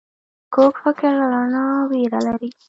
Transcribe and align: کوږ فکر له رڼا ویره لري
کوږ 0.53 0.73
فکر 0.83 1.11
له 1.19 1.25
رڼا 1.33 1.65
ویره 1.89 2.19
لري 2.27 2.49